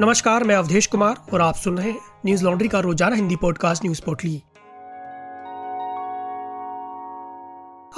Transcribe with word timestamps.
नमस्कार, 0.00 0.44
मैं 0.44 0.54
अवधेश 0.56 0.86
कुमार 0.86 1.16
और 1.32 1.40
आप 1.40 1.54
सुन 1.54 1.78
रहे 1.78 1.90
हैं 1.90 2.00
न्यूज़ 2.26 2.44
लॉन्ड्री 2.44 2.68
का 2.68 2.80
रोज़ाना 2.80 3.16
हिंदी 3.16 3.36
पॉडकास्ट 3.36 3.84
न्यूज़ 3.84 4.00
पोर्टली। 4.02 4.34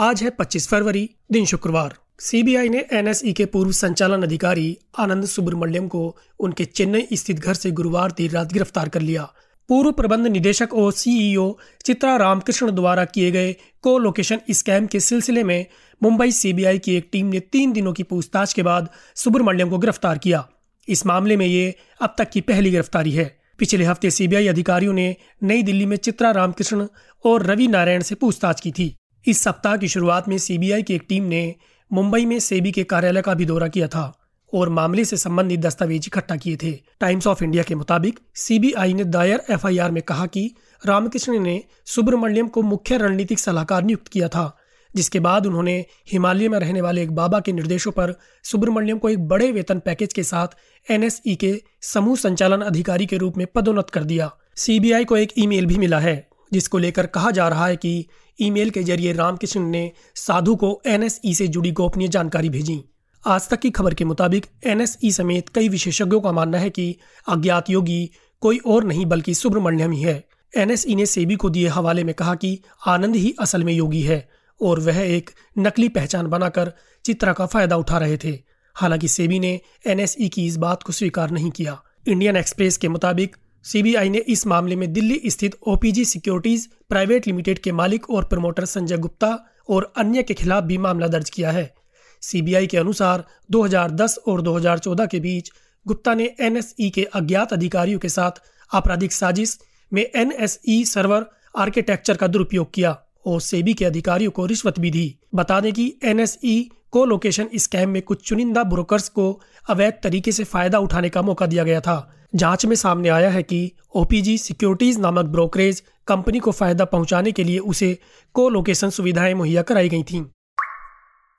आज 0.00 0.22
है 0.22 0.30
25 0.30 0.68
फरवरी, 0.68 1.10
दिन 1.32 1.44
शुक्रवार। 1.44 1.94
सीबीआई 2.18 2.68
ने 2.68 2.84
एनएसई 2.92 3.32
के 3.32 3.44
पूर्व 3.44 3.72
संचालन 3.72 4.22
अधिकारी 4.22 4.78
आनंद 4.98 5.24
सुब्रमण्यम 5.24 5.88
को 5.88 6.16
उनके 6.40 6.64
चेन्नई 6.64 7.06
स्थित 7.12 7.38
घर 7.38 7.54
से 7.54 7.70
गुरुवार 7.70 8.12
देर 8.12 8.30
रात 8.30 8.52
गिरफ़्तार 8.52 8.88
कर 8.88 9.00
लिया। 9.00 9.32
पूर्व 9.68 9.92
प्रबंध 9.92 10.26
निदेशक 10.26 10.74
और 10.74 10.92
सीईओ 10.92 11.58
चित्रा 11.84 12.16
रामकृष्ण 12.16 12.70
द्वारा 12.70 13.04
किए 13.04 13.30
गए 13.30 13.52
को 13.82 13.98
लोकेशन 13.98 14.40
स्कैम 14.50 14.86
के 14.86 15.00
सिलसिले 15.00 15.44
में 15.44 15.66
मुंबई 16.02 16.32
सीबीआई 16.32 16.78
की 16.78 16.96
एक 16.96 17.08
टीम 17.12 17.26
ने 17.26 17.40
तीन 17.40 17.72
दिनों 17.72 17.92
की 17.92 18.02
पूछताछ 18.02 18.52
के 18.52 18.62
बाद 18.62 18.88
सुब्रमण्यम 19.14 19.70
को 19.70 19.78
गिरफ़्तार 19.78 20.18
किया। 20.18 20.48
इस 20.88 21.06
मामले 21.06 21.36
में 21.36 21.46
ये 21.46 21.74
अब 22.00 22.14
तक 22.18 22.30
की 22.30 22.40
पहली 22.40 22.70
गिरफ्तारी 22.70 23.10
है। 23.10 23.40
पिछले 23.58 23.84
हफ़्ते 23.84 24.10
सीबीआई 24.10 24.46
अधिकारियों 24.46 24.92
ने 24.92 25.16
नई 25.42 25.62
दिल्ली 25.62 25.86
में 25.86 25.96
चित्रा 25.96 26.30
रामकृष्ण 26.30 26.86
और 27.24 27.42
रवि 27.46 27.66
नारायण 27.68 28.02
से 28.02 28.14
पूछताछ 28.14 28.60
की 28.60 28.72
थी। 28.72 28.94
इस 29.26 29.42
सप्ताह 29.42 29.76
की 29.76 29.88
शुरुआत 29.88 30.28
में 30.28 30.38
सीबीआई 30.38 30.82
की 30.82 30.94
एक 30.94 31.04
टीम 31.08 31.24
ने 31.24 31.54
मुंबई 31.92 32.24
में 32.24 32.38
सेबी 32.38 32.72
के 32.72 32.84
कार्यालय 32.84 33.22
का 33.22 33.34
भी 33.34 33.44
दौरा 33.44 33.68
किया 33.68 33.88
था 33.88 34.12
और 34.52 34.68
मामले 34.68 35.04
से 35.04 35.16
संबंधित 35.16 35.60
दस्तावेज़ 35.60 36.06
इकट्ठा 36.06 36.36
किए 36.36 36.56
थे। 36.56 36.72
टाइम्स 37.00 37.26
ऑफ़ 37.26 37.44
इंडिया 37.44 37.62
के 37.62 37.74
मुताबिक 37.74 38.18
सीबीआई 38.34 38.94
ने 38.94 39.04
दायर 39.04 39.42
एफआईआर 39.50 39.90
में 39.90 40.02
कहा 40.02 40.26
कि 40.26 40.54
रामकृष्ण 40.86 41.38
ने 41.38 41.62
सुब्रमण्यम 41.86 42.48
को 42.48 42.62
मुख्य 42.62 42.98
रणनीतिक 42.98 43.38
सलाहकार 43.38 43.82
नियुक्त 43.82 44.08
किया 44.08 44.28
था। 44.28 44.56
जिसके 44.96 45.20
बाद 45.20 45.46
उन्होंने 45.46 45.84
हिमालय 46.12 46.48
में 46.48 46.58
रहने 46.58 46.80
वाले 46.80 47.02
एक 47.02 47.10
बाबा 47.12 47.40
के 47.40 47.52
निर्देशों 47.52 47.92
पर 47.92 48.14
सुब्रमण्यम 48.44 48.98
को 48.98 49.08
एक 49.08 49.28
बड़े 49.28 49.50
वेतन 49.52 49.78
पैकेज 49.78 50.12
के 50.12 50.22
साथ 50.22 50.90
एनएसई 50.90 51.34
के 51.34 51.62
समूह 51.82 52.16
संचालन 52.16 52.60
अधिकारी 52.60 53.06
के 53.06 53.16
रूप 53.16 53.36
में 53.36 53.46
पदोन्नत 53.46 53.90
कर 53.90 54.04
दिया। 54.04 54.30
सीबीआई 54.56 55.04
को 55.04 55.16
एक 55.16 55.32
ईमेल 55.38 55.66
भी 55.66 55.78
मिला 55.78 55.98
है, 55.98 56.28
जिसको 56.52 56.78
लेकर 56.78 57.06
कहा 57.06 57.30
जा 57.30 57.48
रहा 57.48 57.66
है 57.66 57.76
कि 57.76 58.06
ईमेल 58.38 58.70
के 58.70 58.82
ज़रिए 58.82 59.12
रामकृष्ण 59.12 59.60
ने 59.60 59.92
साधु 60.14 60.56
को 60.56 60.80
एनएसई 60.86 61.34
से 61.34 61.46
जुड़ी 61.48 61.70
गोपनीय 61.70 62.08
जानकारी 62.08 62.48
भेजी। 62.48 62.82
आज 63.26 63.48
तक 63.48 63.60
की 63.60 63.70
खबर 63.70 63.94
के 63.94 64.04
मुताबिक 64.04 64.46
एनएसई 64.66 65.10
समेत 65.12 65.48
कई 65.48 65.68
विशेषज्ञों 65.68 66.20
का 66.20 66.32
मानना 66.32 66.58
है 66.58 66.70
कि 66.70 66.96
अज्ञात 67.28 67.70
योगी 67.70 68.10
कोई 68.40 68.58
और 68.66 68.84
नहीं 68.84 69.06
बल्कि 69.06 69.34
सुब्रमण्यम 69.34 69.92
ही 69.92 70.02
है। 70.02 70.24
एनएसई 70.56 70.94
ने 70.94 71.06
सेबी 71.06 71.36
को 71.36 71.50
दिए 71.50 71.68
हवाले 71.68 72.04
में 72.04 72.14
कहा 72.14 72.34
कि 72.34 72.58
आनंद 72.86 73.16
ही 73.16 73.34
असल 73.40 73.64
में 73.64 73.72
योगी 73.72 74.00
है। 74.02 74.28
और 74.62 74.80
वह 74.80 74.98
एक 74.98 75.30
नकली 75.58 75.88
पहचान 75.88 76.26
बनाकर 76.26 76.72
चित्रा 77.04 77.32
का 77.32 77.46
फ़ायदा 77.46 77.76
उठा 77.76 77.98
रहे 77.98 78.16
थे। 78.16 78.38
हालाँकि 78.74 79.08
सेबी 79.08 79.38
ने 79.38 79.60
एनएसई 79.86 80.28
की 80.28 80.46
इस 80.46 80.56
बात 80.56 80.82
को 80.82 80.92
स्वीकार 80.92 81.30
नहीं 81.30 81.50
किया। 81.50 81.82
इंडियन 82.08 82.36
एक्सप्रेस 82.36 82.76
के 82.76 82.88
मुताबिक, 82.88 83.36
सीबीआई 83.62 84.08
ने 84.08 84.18
इस 84.18 84.46
मामले 84.46 84.76
में 84.76 84.92
दिल्ली 84.92 85.20
स्थित 85.26 85.56
ओपीजी 85.66 86.04
सिक्योरिटीज 86.04 86.68
प्राइवेट 86.88 87.26
लिमिटेड 87.26 87.58
के 87.58 87.72
मालिक 87.72 88.10
और 88.10 88.24
प्रमोटर 88.24 88.64
संजय 88.64 88.96
गुप्ता 88.96 89.46
और 89.68 89.92
अन्य 89.96 90.22
के 90.22 90.34
खिलाफ 90.34 90.64
भी 90.64 90.78
मामला 90.78 91.06
दर्ज 91.06 91.30
किया 91.30 91.50
है। 91.50 91.74
सीबीआई 92.20 92.66
के 92.66 92.76
अनुसार 92.76 93.24
2010 93.50 94.18
और 94.28 94.42
2014 94.42 95.06
के 95.06 95.20
बीच 95.20 95.50
गुप्ता 95.86 96.14
ने 96.14 96.36
एनएसई 96.40 96.90
के 96.90 97.04
अज्ञात 97.04 97.52
अधिकारियों 97.52 97.98
के 97.98 98.08
साथ 98.08 98.30
आपराधिक 98.74 99.12
साजिश 99.12 99.58
में 99.92 100.10
एनएसई 100.16 100.84
सर्वर 100.84 101.26
आर्किटेक्चर 101.56 102.16
का 102.16 102.26
दुरुपयोग 102.26 102.72
किया। 102.74 103.02
और 103.26 103.40
सेबी 103.40 103.74
के 103.74 103.84
अधिकारियों 103.84 104.30
को 104.30 104.46
रिश्वत 104.46 104.78
भी 104.78 104.90
दी। 104.90 105.18
बता 105.34 105.60
दें 105.60 105.72
कि 105.72 105.94
एनएसई 106.04 106.70
को 106.90 107.04
लोकेशन 107.04 107.48
स्कैम 107.54 107.90
में 107.90 108.02
कुछ 108.02 108.28
चुनिंदा 108.28 108.62
ब्रोकर्स 108.64 109.08
को 109.08 109.40
अवैध 109.68 109.98
तरीके 110.02 110.32
से 110.32 110.44
फ़ायदा 110.44 110.78
उठाने 110.78 111.08
का 111.08 111.22
मौका 111.22 111.46
दिया 111.46 111.64
गया 111.64 111.80
था। 111.80 112.16
जाँच 112.34 112.66
में 112.66 112.76
सामने 112.76 113.08
आया 113.08 113.30
है 113.30 113.42
कि 113.42 113.72
ओपीजी 113.94 114.38
सिक्योरिटीज 114.38 114.98
नामक 114.98 115.24
ब्रोकरेज 115.24 115.82
कंपनी 116.06 116.38
को 116.38 116.50
फ़ायदा 116.50 116.84
पहुँचाने 116.84 117.32
के 117.32 117.44
लिए 117.44 117.58
उसे 117.58 117.98
को 118.34 118.48
लोकेशन 118.48 118.90
सुविधाएँ 118.90 119.34
मुहैया 119.34 119.62
कराई 119.62 119.88
गई 119.88 120.02
थीं। 120.02 120.24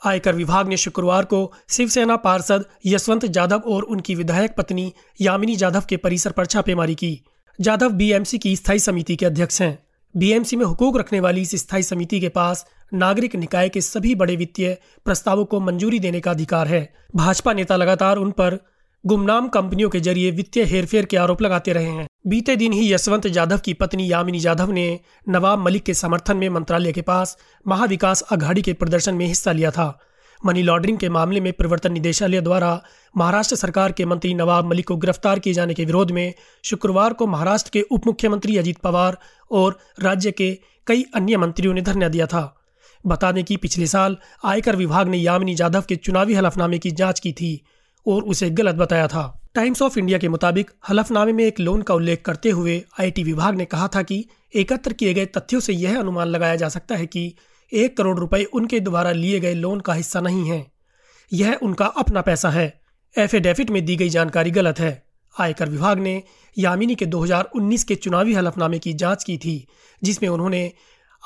आयकर 0.05 0.35
विभाग 0.35 0.67
ने 0.67 0.77
शुक्रवार 0.77 1.25
को 1.25 1.51
शिवसेना 1.69 2.15
पार्षद 2.15 2.65
यशवंत 2.85 3.25
जाधव 3.25 3.63
और 3.65 3.83
उनकी 3.83 4.15
विधायक 4.15 4.55
पत्नी 4.57 4.93
यामिनी 5.21 5.55
जाधव 5.55 5.83
के 5.89 5.97
परिसर 5.97 6.31
पर 6.31 6.45
छापेमारी 6.45 6.95
की। 6.95 7.19
जाधव 7.59 7.89
बीएमसी 7.89 8.37
की 8.37 8.55
स्थायी 8.55 8.79
समिति 8.79 9.15
के 9.15 9.25
अध्यक्ष 9.25 9.61
हैं। 9.61 9.77
बीएमसी 10.15 10.55
में 10.55 10.65
हुकूक 10.65 10.97
रखने 10.97 11.19
वाली 11.19 11.41
इस 11.41 11.55
स्थायी 11.55 11.83
समिति 11.83 12.19
के 12.19 12.29
पास 12.29 12.65
नागरिक 12.93 13.35
निकाय 13.35 13.69
के 13.69 13.81
सभी 13.81 14.15
बड़े 14.15 14.35
वित्तीय 14.35 14.77
प्रस्तावों 15.05 15.45
को 15.45 15.59
मंजूरी 15.59 15.99
देने 15.99 16.19
का 16.19 16.31
अधिकार 16.31 16.67
है। 16.67 16.93
भाजपा 17.15 17.53
नेता 17.53 17.75
लगातार 17.75 18.17
उन 18.17 18.31
पर 18.31 18.59
गुमनाम 19.05 19.47
कंपनियों 19.47 19.89
के 19.89 19.99
ज़रिए 19.99 20.31
वित्तीय 20.31 20.63
हेरफेर 20.63 21.05
के 21.05 21.17
आरोप 21.17 21.41
लगाते 21.41 21.73
रहे 21.73 21.89
हैं। 21.89 22.07
बीते 22.27 22.55
दिन 22.55 22.73
ही 22.73 22.93
यशवंत 22.93 23.27
जाधव 23.27 23.57
की 23.57 23.73
पत्नी 23.73 24.11
यामिनी 24.11 24.39
जाधव 24.39 24.71
ने 24.71 24.99
नवाब 25.29 25.59
मलिक 25.59 25.83
के 25.83 25.93
समर्थन 25.93 26.37
में 26.37 26.49
मंत्रालय 26.49 26.91
के 26.91 27.01
पास 27.01 27.37
महाविकास 27.67 28.21
अघाड़ी 28.21 28.61
के 28.61 28.73
प्रदर्शन 28.73 29.15
में 29.15 29.25
हिस्सा 29.25 29.51
लिया 29.51 29.71
था। 29.71 29.99
मनी 30.45 30.61
लॉन्ड्रिंग 30.63 30.97
के 30.97 31.09
मामले 31.09 31.41
में 31.41 31.53
प्रवर्तन 31.53 31.93
निदेशालय 31.93 32.41
द्वारा 32.41 32.81
महाराष्ट्र 33.17 33.55
सरकार 33.55 33.91
के 33.91 34.05
मंत्री 34.05 34.33
नवाब 34.33 34.65
मलिक 34.65 34.87
को 34.87 34.95
गिरफ़्तार 34.95 35.39
किए 35.39 35.53
जाने 35.53 35.73
के 35.73 35.85
विरोध 35.85 36.11
में 36.11 36.33
शुक्रवार 36.63 37.13
को 37.13 37.27
महाराष्ट्र 37.27 37.69
के 37.73 37.81
उप 37.81 38.07
मुख्यमंत्री 38.07 38.57
अजीत 38.57 38.77
पवार 38.77 39.17
और 39.51 39.77
राज्य 39.99 40.31
के 40.31 40.57
कई 40.87 41.05
अन्य 41.15 41.37
मंत्रियों 41.37 41.73
ने 41.73 41.81
धरना 41.81 42.07
दिया 42.07 42.25
था। 42.25 42.57
बता 43.07 43.31
दें 43.31 43.43
कि 43.43 43.57
पिछले 43.57 43.87
साल 43.87 44.17
आयकर 44.45 44.75
विभाग 44.75 45.07
ने 45.07 45.17
यामिनी 45.17 45.55
जाधव 45.55 45.83
के 45.89 45.95
चुनावी 45.95 46.33
हलफनामे 46.33 46.79
की 46.79 46.91
जाँच 46.91 47.19
की 47.19 47.31
थी 47.31 47.61
और 48.07 48.23
उसे 48.23 48.49
गलत 48.49 48.75
बताया 48.75 49.07
था। 49.07 49.37
टाइम्स 49.55 49.81
ऑफ़ 49.81 49.99
इंडिया 49.99 50.17
के 50.17 50.29
मुताबिक 50.29 50.71
हलफनामे 50.89 51.33
में 51.33 51.43
एक 51.43 51.59
लोन 51.59 51.81
का 51.81 51.93
उल्लेख 51.93 52.21
करते 52.25 52.49
हुए 52.49 52.83
आईटी 52.99 53.23
विभाग 53.23 53.55
ने 53.55 53.65
कहा 53.65 53.87
था 53.87 54.01
कि 54.01 54.25
एकत्र 54.55 54.93
किए 54.93 55.13
गए 55.13 55.25
तथ्यों 55.25 55.59
से 55.59 55.73
यह 55.73 55.99
अनुमान 55.99 56.27
लगाया 56.27 56.55
जा 56.55 56.69
सकता 56.69 56.95
है 56.95 57.05
कि 57.05 57.33
एक 57.73 57.97
करोड़ 57.97 58.19
रुपए 58.19 58.43
उनके 58.43 58.79
द्वारा 58.79 59.11
लिए 59.11 59.39
गए 59.39 59.53
लोन 59.53 59.79
का 59.79 59.93
हिस्सा 59.93 60.21
नहीं 60.21 60.49
है। 60.49 60.71
यह 61.33 61.59
उनका 61.63 61.85
अपना 61.85 62.21
पैसा 62.21 62.49
है। 62.49 62.81
एफिडेविट 63.17 63.69
में 63.69 63.85
दी 63.85 63.95
गई 63.95 64.09
जानकारी 64.09 64.51
गलत 64.51 64.79
है। 64.79 65.03
आयकर 65.39 65.69
विभाग 65.69 65.99
ने 65.99 66.23
यामिनी 66.57 66.95
के 66.95 67.05
2019 67.05 67.83
के 67.83 67.95
चुनावी 67.95 68.33
हलफनामे 68.33 68.79
की 68.79 68.93
जाँच 68.93 69.23
की 69.23 69.37
थी, 69.37 69.67
जिसमें 70.03 70.29
उन्होंने 70.29 70.71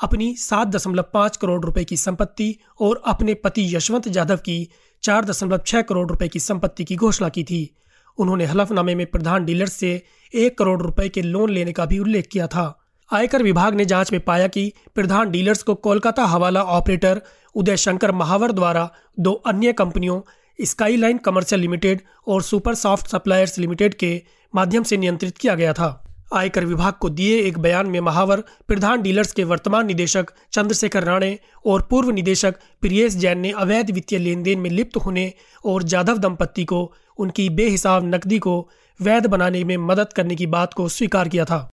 अपनी 0.02 0.36
सात 0.36 0.68
दशमलव 0.68 1.04
पाँच 1.14 1.36
करोड़ 1.36 1.64
रुपए 1.64 1.84
की 1.84 1.96
संपत्ति 1.96 2.56
और 2.80 3.02
अपने 3.06 3.34
पति 3.34 3.76
यशवंत 3.76 4.08
जाधव 4.08 4.36
की 4.36 4.68
चार 5.02 5.24
दशमलव 5.24 5.60
छह 5.66 5.82
करोड़ 5.82 6.08
रुपए 6.08 6.28
की 6.28 6.40
संपत्ति 6.40 6.84
की 6.84 6.96
घोषणा 6.96 7.28
की 7.28 7.44
थी। 7.44 7.76
उन्होंने 8.18 8.44
हलफनामे 8.44 8.94
में 8.94 9.06
प्रधान 9.06 9.44
डीलर 9.44 9.66
से 9.66 10.02
एक 10.34 10.58
करोड़ 10.58 10.82
रुपए 10.82 11.08
के 11.08 11.22
लोन 11.22 11.50
लेने 11.50 11.72
का 11.72 11.86
भी 11.86 11.98
उल्लेख 11.98 12.28
किया 12.32 12.46
था। 12.46 12.85
आयकर 13.12 13.42
विभाग 13.42 13.74
ने 13.74 13.84
जाँच 13.84 14.12
में 14.12 14.20
पाया 14.20 14.46
कि 14.46 14.72
प्रधान 14.94 15.30
डीलर्स 15.30 15.62
को 15.62 15.74
कोलकाता 15.74 16.24
हवाला 16.24 16.62
ऑपरेटर 16.62 17.20
उदय 17.54 17.76
शंकर 17.76 18.12
महावर 18.12 18.52
द्वारा 18.52 18.90
दो 19.20 19.32
अन्य 19.32 19.72
कंपनियों, 19.72 20.20
स्काईलाइन 20.64 21.18
कमर्शियल 21.18 21.60
लिमिटेड 21.60 22.00
और 22.28 22.42
सुपर 22.42 22.74
सॉफ्ट 22.74 23.06
सप्लायर्स 23.06 23.58
लिमिटेड 23.58 23.94
के 23.94 24.22
माध्यम 24.54 24.82
से 24.82 24.96
नियंत्रित 24.96 25.38
किया 25.38 25.54
गया 25.54 25.72
था। 25.72 26.02
आयकर 26.34 26.64
विभाग 26.64 26.92
को 26.92 27.10
दिए 27.10 27.38
एक 27.40 27.58
बयान 27.58 27.86
में 27.86 28.00
महावर, 28.00 28.42
प्रधान 28.68 29.02
डीलर्स 29.02 29.32
के 29.32 29.44
वर्तमान 29.44 29.86
निदेशक 29.86 30.26
चंद्रशेखर 30.52 31.04
राणे 31.04 31.38
और 31.66 31.82
पूर्व 31.82 32.10
निदेशक 32.10 32.54
प्रियेश 32.80 33.14
जैन 33.14 33.38
ने 33.38 33.50
अवैध 33.50 33.90
वित्तीय 33.90 34.18
लेन 34.18 34.42
देन 34.42 34.58
में 34.58 34.70
लिप्त 34.70 34.96
होने 34.96 35.32
और 35.64 35.82
जाधव 35.82 36.18
दंपत्ति 36.18 36.64
को 36.64 36.92
उनकी 37.18 37.48
बेहिसाब 37.50 38.14
नकदी 38.14 38.38
को 38.38 38.70
वैध 39.00 39.26
बनाने 39.26 39.64
में 39.64 39.76
मदद 39.76 40.12
करने 40.12 40.36
की 40.36 40.46
बात 40.46 40.74
को 40.74 40.88
स्वीकार 40.88 41.28
किया 41.28 41.44
था। 41.44 41.68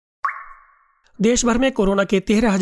देश 1.19 1.45
भर 1.45 1.59
में 1.59 1.71
कोरोना 1.73 2.05
के 2.05 2.19
तेरह 2.21 2.57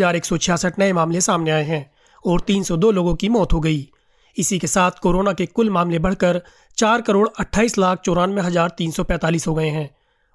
नए 0.78 0.93
मामले 0.93 1.21
सामने 1.21 1.50
आए 1.50 1.65
हैं 1.65 1.91
और 2.25 2.41
302 2.41 2.91
लोगों 2.93 3.15
की 3.15 3.28
मौत 3.28 3.53
हो 3.53 3.61
गई। 3.61 3.88
इसी 4.37 4.59
के 4.59 4.66
साथ 4.66 4.99
कोरोना 5.03 5.33
के 5.33 5.47
कुल 5.47 5.71
मामले 5.71 5.99
बढ़कर 5.99 6.41
चार 6.78 7.00
करोड़ 7.00 7.28
अट्ठाईस 7.39 7.78
लाख 7.78 8.00
चौरानवे 8.00 8.42
हज़ार 8.42 8.74
तीन 8.78 8.91
सौ 8.91 9.04
पैंतालीस 9.04 9.47
हो 9.47 9.54
गए 9.54 9.69
हैं 9.69 9.89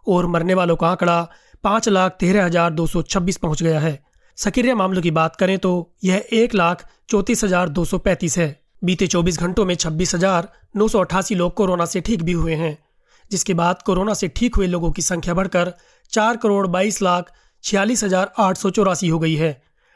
और 0.07 0.27
मरने 0.27 0.53
वालों 0.53 0.75
का 0.75 0.87
आंकड़ा 0.87 1.21
पाँच 1.63 1.89
लाख 1.89 2.17
तेरह 2.19 2.45
हज़ार 2.45 2.71
दो 2.71 2.87
सौ 2.87 3.01
छब्बीस 3.03 3.37
पहुँच 3.37 3.63
गया 3.63 3.79
है। 3.79 3.99
सक्रिय 4.37 4.75
मामलों 4.75 5.01
की 5.01 5.11
बात 5.11 5.35
करें 5.35 5.57
तो 5.59 5.75
यह 6.03 6.27
एक 6.33 6.55
लाख 6.55 6.85
चौंतीस 7.09 7.43
हज़ार 7.43 7.69
दो 7.69 7.85
सौ 7.85 7.97
पैंतीस 7.99 8.37
है। 8.37 8.49
बीते 8.83 9.07
चौबीस 9.07 9.39
घंटों 9.39 9.65
में 9.65 9.75
छब्बीस 9.77 10.15
हज़ार 10.15 10.51
नौ 10.75 10.87
सौ 10.87 10.99
अट्ठासी 10.99 11.35
लोग 11.35 11.53
कोरोना 11.53 11.85
से 11.85 12.01
ठीक 12.01 12.23
भी 12.23 12.31
हुए 12.33 12.55
हैं। 12.55 12.77
जिसके 13.31 13.53
बाद 13.55 13.81
कोरोना 13.81 14.13
से 14.13 14.27
ठीक 14.35 14.55
हुए 14.55 14.67
लोगों 14.67 14.91
की 14.91 15.01
संख्या 15.03 15.33
बढ़कर 15.33 15.73
चार 16.13 16.37
करोड़ 16.37 16.67
बाईस 16.67 17.01
लाख 17.01 17.31
छियालीस 17.65 18.03
हज़ार 18.03 18.31
आठ 18.39 18.57
सौ 18.57 18.69
चौरासी 18.69 19.07
हो 19.07 19.17
गई 19.19 19.35
है। 19.35 19.49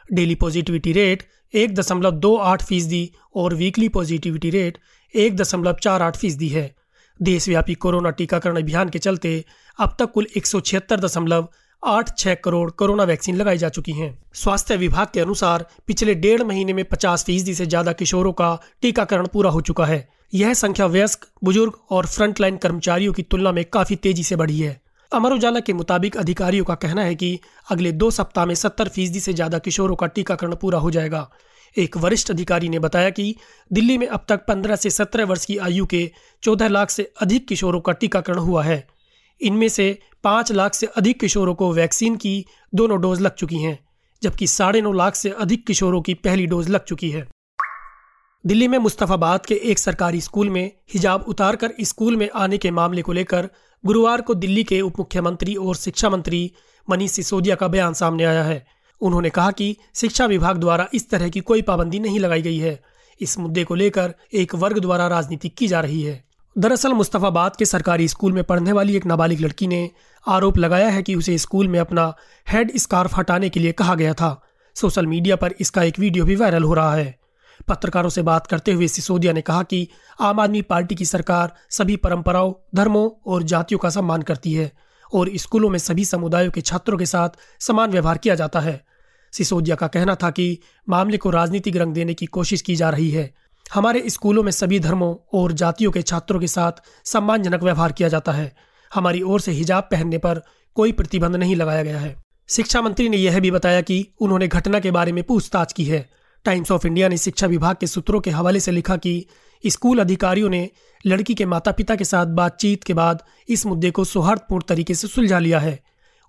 डेली 0.10 0.36
पॉजिटिविटी 0.36 0.92
रेट 0.94 1.24
एक 1.54 1.76
दशमलव 1.76 2.12
दो 2.20 2.36
आठ 2.44 2.64
फ़ीसदी 2.64 3.02
और 3.36 3.54
वीकली 3.56 3.90
पॉजिटिविटी 3.90 4.50
रेट 4.50 4.78
एक 5.14 5.36
दशमलव 5.36 5.76
चार 5.84 6.02
आठ 6.02 6.18
फ़ीसदी 6.18 6.48
है। 6.50 6.64
देशव्यापी 7.20 7.74
कोरोना 7.76 8.10
टीकाकरण 8.12 8.58
अभियान 8.58 8.90
के 8.90 9.00
चलते 9.00 9.34
अब 9.80 9.96
तक 10.00 10.12
कुल 10.12 10.28
एक 10.38 10.46
सौ 10.46 10.60
छिहत्तर 10.62 11.00
दशमलव 11.00 11.48
आठ 11.84 12.18
छह 12.18 12.36
करोड़ 12.36 12.70
कोरोना 12.74 13.04
वैक्सीन 13.06 13.36
लगाई 13.36 13.58
जा 13.58 13.70
चुकी 13.70 13.92
हैं। 13.92 14.12
स्वास्थ्य 14.36 14.78
विभाग 14.78 15.08
के 15.14 15.20
अनुसार 15.20 15.66
पिछले 15.88 16.16
डेढ़ 16.18 16.44
महीने 16.44 16.74
में 16.74 16.84
पचास 16.88 17.26
फ़ीसदी 17.26 17.54
से 17.56 17.66
ज़्यादा 17.66 17.94
किशोरों 17.94 18.34
का 18.34 18.52
टीकाकरण 18.82 19.28
पूरा 19.28 19.50
हो 19.52 19.62
चुका 19.62 19.86
है। 19.86 20.08
यह 20.34 20.54
संख्या 20.56 20.86
वयस्क, 20.88 21.26
बुज़ुर्ग 21.44 21.74
और 21.90 22.06
फ्रंटलाइन 22.08 22.58
कर्मचारियों 22.58 23.14
की 23.14 23.24
तुलना 23.24 23.52
में 23.52 23.66
काफ़ी 23.66 23.96
तेज़ी 23.98 24.24
से 24.24 24.36
बढ़ी 24.36 24.60
है। 24.60 24.80
अमर 25.12 25.34
उजाला 25.34 25.60
के 25.60 25.74
मुताबिक 25.74 26.18
अधिकारियों 26.18 26.66
का 26.66 26.74
कहना 26.76 27.02
है 27.02 27.14
कि 27.16 27.40
अगले 27.72 27.92
दो 27.92 28.10
सप्ताह 28.12 28.46
में 28.46 28.56
सत्तर 28.56 28.88
फ़ीसदी 28.88 29.20
से 29.20 29.34
ज़्यादा 29.34 29.60
किशोरों 29.60 29.96
का 29.96 30.08
टीकाकरण 30.08 30.56
पूरा 30.56 30.80
हो 30.80 30.92
जाएगा। 30.92 31.30
एक 31.76 31.98
वरिष्ठ 31.98 32.32
अधिकारी 32.32 32.70
ने 32.70 32.80
बताया 32.80 33.10
कि 33.10 33.36
दिल्ली 33.72 33.98
में 33.98 34.06
अब 34.08 34.26
तक 34.30 34.46
15 34.46 34.76
से 34.76 34.90
17 34.90 35.26
वर्ष 35.26 35.46
की 35.46 35.58
आयु 35.58 35.86
के 35.86 36.12
14 36.44 36.70
लाख 36.70 36.90
से 36.90 37.04
अधिक 37.22 37.48
किशोरों 37.48 37.80
का 37.80 37.92
टीकाकरण 37.94 38.38
हुआ 38.40 38.64
है। 38.64 38.86
इनमें 39.42 39.68
से 39.70 39.88
5 40.24 40.52
लाख 40.52 40.74
से 40.74 40.88
अधिक 40.98 41.20
किशोरों 41.20 41.56
को 41.56 41.72
वैक्सीन 41.74 42.16
की 42.16 42.46
दोनों 42.74 43.00
डोज 43.02 43.22
लग 43.22 43.36
चुकी 43.36 43.62
हैं, 43.62 43.78
जबकि 44.22 44.48
साढ़े 44.48 44.82
नौ 44.82 44.92
लाख 44.94 45.16
से 45.16 45.30
अधिक 45.30 45.66
किशोरों 45.68 46.02
की 46.02 46.14
पहली 46.14 46.46
डोज 46.46 46.70
लग 46.70 46.84
चुकी 46.84 47.10
है। 47.10 47.28
दिल्ली 48.44 48.68
में 48.68 48.78
मुस्तफाबाद 48.78 49.46
के 49.46 49.56
एक 49.64 49.80
सरकारी 49.80 50.22
स्कूल 50.22 50.50
में 50.50 50.72
हिजाब 50.94 51.26
उतारकर 51.28 51.74
स्कूल 51.84 52.16
में 52.16 52.30
आने 52.36 52.58
के 52.58 52.72
मामले 52.72 53.02
को 53.02 53.14
लेकर 53.14 53.50
गुरुवार 53.86 54.22
को 54.22 54.34
दिल्ली 54.36 54.64
के 54.64 54.82
उप 54.82 55.00
मुख्यमंत्री 55.00 55.56
और 55.56 55.76
शिक्षा 55.76 56.10
मंत्री 56.10 56.52
मनीष 56.90 57.12
सिसोदिया 57.12 57.56
का 57.56 57.68
बयान 57.68 57.94
सामने 57.94 58.24
आया 58.24 58.44
है। 58.44 58.66
उन्होंने 59.02 59.30
कहा 59.30 59.52
कि 59.52 59.78
शिक्षा 59.96 60.26
विभाग 60.26 60.58
द्वारा 60.58 60.88
इस 60.94 61.10
तरह 61.10 61.30
की 61.30 61.40
कोई 61.40 61.62
पाबंदी 61.62 62.00
नहीं 62.00 62.20
लगाई 62.20 62.42
गई 62.42 62.58
है। 62.58 62.80
इस 63.22 63.40
मुद्दे 63.40 63.64
को 63.64 63.76
लेकर 63.76 64.14
एक 64.34 64.56
वर्ग 64.56 64.80
द्वारा 64.80 65.08
राजनीति 65.08 65.50
की 65.50 65.68
जा 65.68 65.80
रही 65.80 66.02
है। 66.02 66.24
दरअसल 66.58 66.94
मुस्तफाबाद 66.94 67.56
के 67.56 67.66
सरकारी 67.66 68.08
स्कूल 68.08 68.32
में 68.32 68.44
पढ़ने 68.44 68.72
वाली 68.72 68.96
एक 68.96 69.06
नाबालिग 69.06 69.42
लड़की 69.42 69.68
ने 69.68 69.90
आरोप 70.28 70.58
लगाया 70.58 70.90
है 70.90 71.04
कि 71.04 71.16
उसे 71.16 71.38
स्कूल 71.38 71.68
में 71.68 71.80
अपना 71.80 72.14
हेड 72.52 72.78
स्कार्फ 72.78 73.18
हटाने 73.18 73.50
के 73.50 73.60
लिए 73.60 73.72
कहा 73.72 73.96
गया 73.96 74.14
था। 74.14 74.42
सोशल 74.76 75.08
मीडिया 75.08 75.36
पर 75.36 75.54
इसका 75.60 75.84
एक 75.84 76.00
वीडियो 76.00 76.26
भी 76.26 76.36
वायरल 76.36 76.64
हो 76.64 76.74
रहा 76.74 76.96
है। 76.96 77.20
पत्रकारों 77.68 78.10
से 78.10 78.22
बात 78.22 78.48
करते 78.48 78.72
हुए 78.72 78.88
सिसोदिया 78.88 79.34
ने 79.34 79.42
कहा 79.42 79.64
कि 79.64 79.88
आम 80.22 80.40
आदमी 80.40 80.62
पार्टी 80.62 80.96
की 80.96 81.06
सरकार 81.06 81.54
सभी 81.70 81.96
परंपराओं, 81.96 82.54
धर्मों 82.76 83.10
और 83.26 83.44
जातियों 83.44 83.80
का 83.80 83.90
सम्मान 83.90 84.22
करती 84.22 84.54
है 84.54 84.72
और 85.14 85.30
स्कूलों 85.36 85.70
में 85.70 85.80
सभी 85.80 86.06
समुदायों 86.06 86.52
के 86.52 86.62
छात्रों 86.62 86.98
के 86.98 87.06
साथ 87.06 87.30
समान 87.60 87.92
व्यवहार 87.92 88.18
किया 88.18 88.36
जाता 88.36 88.60
है। 88.60 88.86
सिसोदिया 89.32 89.76
का 89.76 89.88
कहना 89.88 90.16
था 90.16 90.30
कि 90.30 90.60
मामले 90.90 91.18
को 91.18 91.30
राजनीतिक 91.30 91.76
रंग 91.76 91.94
देने 91.94 92.14
की 92.14 92.26
कोशिश 92.26 92.62
की 92.62 92.76
जा 92.76 92.90
रही 92.90 93.12
है। 93.12 93.34
हमारे 93.74 94.04
स्कूलों 94.08 94.44
में 94.44 94.52
सभी 94.52 94.80
धर्मों 94.80 95.16
और 95.34 95.52
जातियों 95.52 95.92
के 95.92 96.02
छात्रों 96.02 96.40
के 96.40 96.48
साथ 96.48 96.72
सम्मानजनक 97.06 97.64
व्यवहार 97.64 97.92
किया 97.92 98.10
जाता 98.10 98.32
है। 98.32 98.56
हमारी 98.94 99.22
ओर 99.22 99.42
से 99.42 99.52
हिजाब 99.52 99.84
पहनने 99.84 100.18
पर 100.18 100.42
कोई 100.76 100.92
प्रतिबंध 100.92 101.36
नहीं 101.36 101.56
लगाया 101.56 101.84
गया 101.84 102.00
है। 102.00 102.16
शिक्षा 102.50 102.82
मंत्री 102.82 103.10
ने 103.10 103.18
यह 103.18 103.40
भी 103.40 103.52
बताया 103.52 103.82
कि 103.82 104.08
उन्होंने 104.22 104.48
घटना 104.48 104.80
के 104.80 104.92
बारे 104.92 105.12
में 105.12 105.24
पूछताछ 105.24 105.74
की 105.74 105.86
है। 105.86 106.10
टाइम्स 106.46 106.72
ऑफ़ 106.72 106.88
इंडिया 106.88 107.08
ने 107.08 107.18
शिक्षा 107.18 107.48
विभाग 107.48 107.76
के 107.76 107.88
सूत्रों 107.88 108.20
के 108.20 108.32
हवाले 108.32 108.60
से 108.60 108.72
लिखा 108.72 108.98
कि 108.98 109.26
स्कूल 109.64 110.00
अधिकारियों 110.00 110.50
ने 110.50 110.70
लड़की 111.06 111.34
के 111.34 111.46
माता 111.46 111.72
पिता 111.72 111.96
के 111.96 112.04
साथ 112.04 112.26
बातचीत 112.36 112.84
के 112.84 112.94
बाद 112.94 113.24
इस 113.50 113.66
मुद्दे 113.66 113.92
को 113.92 114.04
सौहार्दपूर्ण 114.06 114.64
तरीके 114.68 114.94
से 114.94 115.08
सुलझा 115.08 115.40
लिया 115.40 115.60
है। 115.60 115.80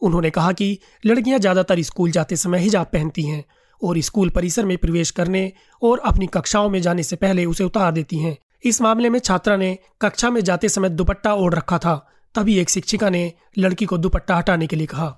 उन्होंने 0.03 0.31
कहा 0.31 0.53
कि 0.53 0.79
लड़कियाँ 1.07 1.39
ज़्यादातर 1.39 1.83
स्कूल 1.83 2.11
जाते 2.11 2.37
समय 2.37 2.59
हिजाब 2.59 2.87
पहनती 2.87 3.23
हैं 3.23 3.45
और 3.83 4.01
स्कूल 4.01 4.31
परिसर 4.31 4.65
में 4.65 4.77
प्रवेश 4.79 5.11
करने 5.11 5.53
और 5.83 5.99
अपनी 5.99 6.27
कक्षाओं 6.27 6.69
में 6.71 6.81
जाने 6.83 7.03
से 7.03 7.17
पहले 7.17 7.45
उसे 7.45 7.65
उतार 7.65 7.93
देती 7.93 8.19
हैं। 8.19 8.37
इस 8.65 8.81
मामले 8.83 9.11
में 9.11 9.19
छात्रा 9.19 9.57
ने 9.57 9.79
कक्षा 10.01 10.31
में 10.31 10.41
जाते 10.41 10.69
समय 10.69 10.89
दुपट्टा 10.89 11.35
ओढ़ 11.35 11.55
रखा 11.55 11.79
था, 11.79 11.95
तभी 12.35 12.59
एक 12.59 12.71
शिक्षिका 12.71 13.11
ने 13.11 13.33
लड़की 13.59 13.85
को 13.85 13.99
दुपट्टा 13.99 14.37
हटाने 14.37 14.67
के 14.67 14.77
लिए 14.77 14.87
कहा। 14.87 15.17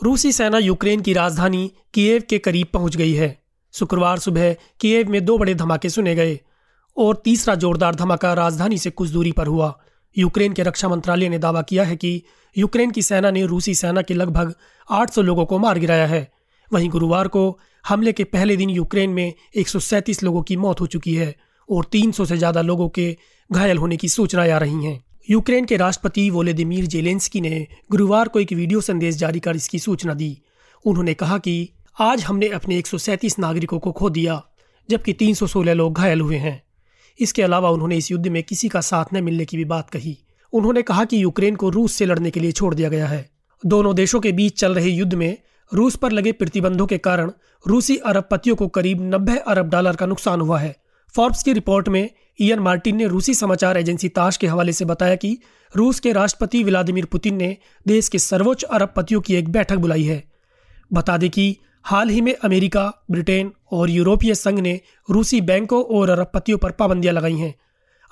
रूसी 0.00 0.32
सेना 0.32 0.58
यूक्रेन 0.58 1.00
की 1.00 1.12
राजधानी 1.12 1.70
कीव 1.94 2.22
के 2.30 2.38
करीब 2.38 2.66
पहुँच 2.72 2.96
गई 2.96 3.12
है। 3.12 3.43
शुक्रवार 3.74 4.18
सुबह 4.18 4.52
कीव 4.80 5.10
में 5.10 5.24
दो 5.24 5.38
बड़े 5.38 5.54
धमाके 5.54 5.88
सुने 5.88 6.14
गए 6.14 6.38
और 6.96 7.20
तीसरा 7.24 7.54
जोरदार 7.54 7.94
धमाका 7.94 8.32
राजधानी 8.34 8.78
से 8.78 8.90
कुछ 8.90 9.10
दूरी 9.10 9.32
पर 9.32 9.46
हुआ। 9.46 9.72
यूक्रेन 10.16 10.52
के 10.52 10.62
रक्षा 10.62 10.88
मंत्रालय 10.88 11.28
ने 11.28 11.38
दावा 11.38 11.62
किया 11.62 11.84
है 11.84 11.96
कि 11.96 12.22
यूक्रेन 12.56 12.90
की 12.90 13.02
सेना 13.02 13.30
ने 13.30 13.44
रूसी 13.46 13.74
सेना 13.74 14.02
के 14.02 14.14
लगभग 14.14 14.54
800 14.88 15.22
लोगों 15.22 15.46
को 15.46 15.58
मार 15.58 15.78
गिराया 15.78 16.06
है। 16.06 16.28
वहीं 16.72 16.88
गुरुवार 16.90 17.28
को 17.28 17.58
हमले 17.84 18.12
के 18.12 18.24
पहले 18.24 18.56
दिन 18.56 18.70
यूक्रेन 18.70 19.10
में 19.10 19.32
एक 19.56 19.68
लोगों 20.24 20.42
की 20.42 20.56
मौत 20.56 20.80
हो 20.80 20.86
चुकी 20.86 21.14
है 21.14 21.34
और 21.68 21.84
300 21.84 22.26
से 22.26 22.36
ज़्यादा 22.36 22.62
लोगों 22.62 22.88
के 22.88 23.16
घायल 23.50 23.78
होने 23.78 23.96
की 23.96 24.08
सूचनाएँ 24.08 24.50
आ 24.50 24.58
रही 24.58 24.84
हैं। 24.84 25.02
यूक्रेन 25.30 25.64
के 25.64 25.76
राष्ट्रपति 25.76 26.30
वोलेदिमिर 26.30 26.86
जेलेंस्की 26.86 27.40
ने 27.40 27.66
गुरुवार 27.90 28.28
को 28.28 28.40
एक 28.40 28.52
वीडियो 28.52 28.80
संदेश 28.80 29.16
जारी 29.16 29.40
कर 29.40 29.56
इसकी 29.56 29.78
सूचना 29.78 30.14
दी। 30.14 30.36
उन्होंने 30.84 31.14
कहा 31.14 31.38
कि 31.38 31.54
आज 32.00 32.22
हमने 32.24 32.48
अपने 32.48 32.78
एक 32.78 32.86
सौ 32.86 32.98
सैंतीस 32.98 33.38
नागरिकों 33.38 33.78
को 33.78 33.92
खो 33.92 34.10
दिया, 34.10 34.42
जबकि 34.90 35.12
316 35.12 35.74
लोग 35.74 35.94
घायल 35.94 36.20
हुए 36.20 36.36
हैं। 36.36 36.62
इसके 37.20 37.42
अलावा 37.42 37.70
उन्होंने 37.70 37.96
इस 37.96 38.10
युद्ध 38.10 38.28
में 38.28 38.42
किसी 38.42 38.68
का 38.68 38.80
साथ 38.80 39.04
न 39.14 39.24
मिलने 39.24 39.44
की 39.44 39.56
भी 39.56 39.64
बात 39.64 39.90
कही। 39.90 40.18
उन्होंने 40.52 40.82
कहा 40.82 41.04
कि 41.04 41.22
यूक्रेन 41.22 41.56
को 41.56 41.68
रूस 41.70 41.92
से 41.92 42.06
लड़ने 42.06 42.30
के 42.30 42.40
लिए 42.40 42.52
छोड़ 42.52 42.74
दिया 42.74 42.88
गया 42.88 43.06
है। 43.06 43.30
दोनों 43.66 43.94
देशों 43.94 44.20
के 44.20 44.32
बीच 44.32 44.60
चल 44.60 44.74
रहे 44.74 44.88
युद्ध 44.88 45.14
में 45.14 45.38
रूस 45.74 45.96
पर 45.96 46.12
लगे 46.12 46.32
प्रतिबंधों 46.32 46.86
के 46.86 46.98
कारण 46.98 47.30
रूसी 47.66 47.96
अरबपतियों 47.96 48.56
को 48.56 48.68
करीब 48.68 49.14
नब्बे 49.14 49.36
अरब 49.36 49.70
डॉलर 49.70 49.96
का 49.96 50.06
नुकसान 50.06 50.40
हुआ 50.40 50.58
है। 50.58 50.76
फोर्ब्स 51.14 51.42
की 51.42 51.52
रिपोर्ट 51.52 51.88
में 51.88 52.10
इयन 52.40 52.58
मार्टिन 52.58 52.96
ने 52.96 53.06
रूसी 53.06 53.34
समाचार 53.34 53.76
एजेंसी 53.76 54.08
ताश 54.08 54.36
के 54.36 54.46
हवाले 54.46 54.72
से 54.72 54.84
बताया 54.84 55.14
कि 55.14 55.38
रूस 55.76 56.00
के 56.00 56.12
राष्ट्रपति 56.12 56.64
व्लादिमीर 56.64 57.04
पुतिन 57.04 57.34
ने 57.34 57.56
देश 57.88 58.08
के 58.08 58.18
सर्वोच्च 58.18 58.62
अरबपतियों 58.62 59.20
की 59.20 59.34
एक 59.34 59.48
बैठक 59.48 59.76
बुलाई 59.76 60.02
है। 60.02 60.24
बता 60.92 61.16
दें 61.16 61.30
कि 61.30 61.56
हाल 61.84 62.08
ही 62.08 62.20
में 62.20 62.34
अमेरिका, 62.34 63.04
ब्रिटेन 63.10 63.52
और 63.72 63.90
यूरोपीय 63.90 64.34
संघ 64.34 64.58
ने 64.60 64.80
रूसी 65.10 65.40
बैंकों 65.40 65.82
और 65.84 66.10
अरबपतियों 66.10 66.58
पर 66.58 66.70
पाबंदियाँ 66.70 67.14
लगाई 67.14 67.34
हैं। 67.34 67.54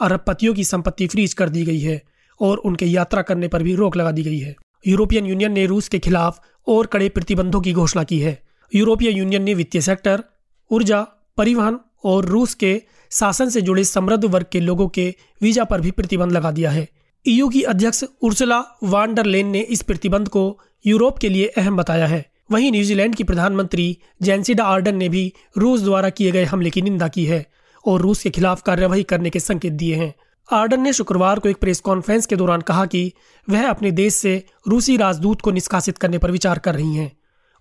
अरबपतियों 0.01 0.55
की 0.55 0.65
संपत्ति 0.65 1.07
फ्रीज 1.07 1.35
कर 1.35 1.49
दी 1.49 1.65
गई 1.65 1.79
है 1.79 2.03
और 2.41 2.59
उनके 2.59 2.87
यात्रा 2.87 3.23
करने 3.23 3.49
पर 3.49 3.63
भी 3.63 3.75
रोक 3.75 3.97
लगा 3.97 4.11
दी 4.11 4.23
गई 4.23 4.39
है। 4.39 4.55
यूरोपियन 4.87 5.27
यूनियन 5.27 5.53
ने 5.53 5.67
रूस 5.67 5.89
के 5.89 5.99
खिलाफ 5.99 6.41
और 6.67 6.87
कड़े 6.87 7.09
प्रतिबंधों 7.09 7.61
की 7.61 7.73
घोषणा 7.73 8.05
की 8.05 8.19
है। 8.19 8.43
यूरोपीय 8.75 9.11
यूनियन 9.11 9.43
ने 9.43 9.55
वित्तीय 9.55 9.81
सेक्टर, 9.81 10.25
ऊर्जा, 10.71 11.01
परिवहन 11.37 11.79
और 12.05 12.25
रूस 12.25 12.55
के 12.55 12.83
शासन 13.11 13.49
से 13.49 13.61
जुड़े 13.61 13.85
समृद्ध 13.85 14.25
वर्ग 14.25 14.47
के 14.53 14.61
लोगों 14.61 14.89
के 14.89 15.15
वीज़ा 15.43 15.65
पर 15.65 15.81
भी 15.81 15.91
प्रतिबंध 15.91 16.33
लगा 16.33 16.51
दिया 16.51 16.71
है। 16.71 16.89
ईयू 17.27 17.49
की 17.49 17.63
अध्यक्ष 17.63 18.05
उर्सुला 18.23 18.63
वांडरलेन 18.85 19.47
ने 19.47 19.61
इस 19.61 19.83
प्रतिबंध 19.83 20.29
को 20.29 20.61
यूरोप 20.87 21.19
के 21.19 21.29
लिए 21.29 21.47
अहम 21.47 21.77
बताया 21.77 22.07
है। 22.07 22.32
वहीं 22.51 22.73
न्यूजीलैंड 22.73 23.15
की 23.15 23.25
प्रधानमंत्री 23.25 23.99
जेंसिडा 24.23 24.65
आर्डन 24.65 24.97
ने 24.97 25.09
भी 25.09 25.33
रूस 25.59 25.81
द्वारा 25.81 26.11
किए 26.11 26.31
गए 26.31 26.45
हमले 26.45 26.71
की 26.71 26.83
निंदा 26.83 27.09
की 27.09 27.25
है 27.25 27.47
और 27.87 28.01
रूस 28.01 28.23
के 28.23 28.31
खिलाफ 28.31 28.63
कार्यवाही 28.63 29.03
करने 29.03 29.31
के 29.31 29.41
संकेत 29.41 29.73
दिए 29.73 29.95
हैं। 29.95 30.15
आर्डन 30.53 30.81
ने 30.81 30.93
शुक्रवार 30.93 31.39
को 31.39 31.49
एक 31.49 31.57
प्रेस 31.57 31.81
कॉन्फ्रेंस 31.81 32.27
के 32.27 32.37
दौरान 32.37 32.61
कहा 32.61 32.87
कि 32.87 33.13
वह 33.51 33.69
अपने 33.69 33.91
देश 33.91 34.15
से 34.15 34.45
रूसी 34.69 34.97
राजदूत 34.97 35.41
को 35.41 35.51
निष्कासित 35.51 35.99
करने 35.99 36.19
पर 36.19 36.31
विचार 36.31 36.59
कर 36.59 36.75
रही 36.75 36.97
हैं। 36.97 37.13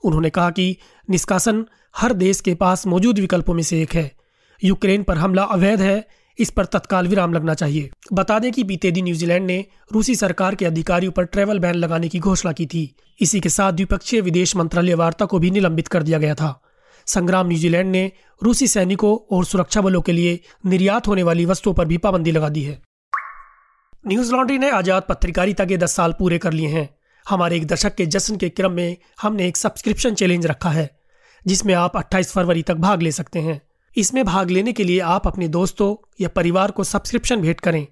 उन्होंने 0.03 0.29
कहा 0.29 0.50
कि 0.50 0.77
निष्कासन 1.09 1.65
हर 1.97 2.13
देश 2.13 2.41
के 2.41 2.55
पास 2.55 2.88
मौजूद 2.88 3.19
विकल्पों 3.19 3.53
में 3.53 3.63
से 3.63 3.81
एक 3.81 3.93
है। 3.93 4.11
यूक्रेन 4.63 5.03
पर 5.03 5.17
हमला 5.17 5.43
अवैध 5.43 5.81
है 5.81 6.07
इस 6.39 6.50
पर 6.50 6.65
तत्काल 6.65 7.07
विराम 7.07 7.33
लगना 7.33 7.53
चाहिए। 7.53 7.89
बता 8.13 8.39
दें 8.39 8.51
कि 8.51 8.63
बीते 8.63 8.91
दिन 8.91 9.05
न्यूजीलैंड 9.05 9.45
ने 9.45 9.65
रूसी 9.93 10.15
सरकार 10.15 10.55
के 10.55 10.65
अधिकारियों 10.65 11.11
पर 11.11 11.25
ट्रेवल 11.25 11.59
बैन 11.59 11.75
लगाने 11.75 12.09
की 12.09 12.19
घोषणा 12.19 12.51
की 12.51 12.65
थी। 12.65 12.95
इसी 13.19 13.39
के 13.39 13.50
साथ 13.50 13.71
द्विपक्षीय 13.71 14.21
विदेश 14.21 14.55
मंत्रालय 14.55 14.93
वार्ता 14.93 15.25
को 15.25 15.39
भी 15.39 15.51
निलंबित 15.51 15.88
कर 15.88 16.03
दिया 16.03 16.17
गया 16.17 16.35
था। 16.35 16.61
संग्राम 17.07 17.47
न्यूजीलैंड 17.47 17.91
ने 17.91 18.11
रूसी 18.43 18.67
सैनिकों 18.67 19.35
और 19.35 19.45
सुरक्षा 19.45 19.81
बलों 19.81 20.01
के 20.01 20.11
लिए 20.11 20.39
निर्यात 20.65 21.07
होने 21.07 21.23
वाली 21.23 21.45
वस्तुओं 21.45 21.73
पर 21.73 21.85
भी 21.85 21.97
पाबंदी 21.97 22.31
लगा 22.31 22.50
दी 22.50 22.63
है। 22.63 22.81
न्यूज़ 24.07 24.31
लॉन्ड्री 24.31 24.57
ने 24.57 24.69
आज़ाद 24.69 25.03
पत्रकारिता 25.09 25.65
के 25.65 25.77
दस 25.77 25.95
साल 25.95 26.13
पूरे 26.19 26.38
कर 26.38 26.53
लिए 26.53 26.67
हैं। 26.67 26.89
हमारे 27.25 27.55
एक 27.55 27.67
दशक 27.67 27.95
के 27.95 28.05
जश्न 28.05 28.38
के 28.38 28.50
क्रम 28.50 28.71
में 28.71 28.97
हमने 29.21 29.47
एक 29.47 29.57
सब्सक्रिप्शन 29.57 30.13
चैलेंज 30.13 30.45
रखा 30.45 30.69
है, 30.69 30.89
जिसमें 31.45 31.73
आप 31.73 31.97
28 31.97 32.31
फरवरी 32.31 32.61
तक 32.61 32.75
भाग 32.75 33.01
ले 33.01 33.11
सकते 33.11 33.39
हैं। 33.39 33.61
इसमें 33.95 34.24
भाग 34.25 34.50
लेने 34.50 34.74
के 34.74 34.83
लिए 34.83 35.00
आप 35.00 35.27
अपने 35.27 35.48
दोस्तों 35.48 35.95
या 36.21 36.29
परिवार 36.29 36.71
को 36.71 36.83
सब्सक्रिप्शन 36.83 37.41
भेंट 37.41 37.60
करें 37.60 37.86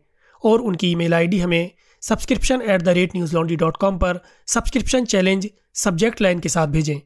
और 0.43 0.61
उनकी 0.61 0.91
ईमेल 0.91 1.13
आईडी 1.13 1.39
हमें 1.39 1.71
subscription 2.03 2.61
at 2.61 2.81
the 2.81 2.89
rate 2.89 3.15
Newslaundry 3.35 3.55
dot 3.55 3.77
com 3.77 3.97
पर 3.97 4.19
सब्सक्रिप्शन 4.47 5.05
चैलेंज 5.05 5.49
सब्जेक्ट 5.75 6.21
लाइन 6.21 6.39
के 6.39 6.49
साथ 6.49 6.67
भेजें। 6.67 6.99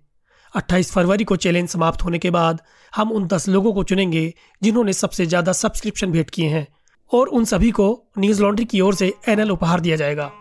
28 0.55 0.91
फरवरी 0.91 1.23
को 1.23 1.35
चैलेंज 1.35 1.69
समाप्त 1.69 2.03
होने 2.03 2.19
के 2.19 2.29
बाद 2.31 2.61
हम 2.93 3.11
उन 3.11 3.27
दस 3.27 3.47
लोगों 3.49 3.73
को 3.73 3.83
चुनेंगे 3.83 4.33
जिन्होंने 4.63 4.93
सबसे 4.93 5.25
ज़्यादा 5.25 5.53
सब्सक्रिप्शन 5.53 6.11
भेंट 6.11 6.29
किए 6.29 6.49
हैं 6.49 6.67
और 7.11 7.27
उन 7.27 7.45
सभी 7.45 7.71
को 7.71 7.89
न्यूज़ 8.19 8.41
लॉन्ड्री 8.41 8.65
की 8.65 8.81
ओर 8.81 8.95
से 8.95 9.13
एनएल 9.29 9.51
उपहार 9.51 9.79
दिया 9.79 9.95
जाएगा। 9.95 10.31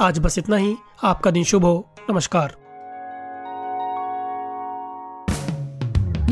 आज 0.00 0.18
बस 0.18 0.38
इतना 0.38 0.56
ही। 0.56 0.76
आपका 1.04 1.30
दिन 1.30 1.44
शुभ 1.44 1.64
हो। 1.64 1.94
नमस्कार। 2.10 2.63